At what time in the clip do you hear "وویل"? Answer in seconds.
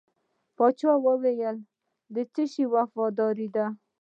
1.05-1.57